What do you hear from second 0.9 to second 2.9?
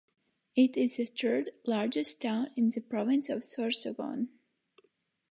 the third largest town in the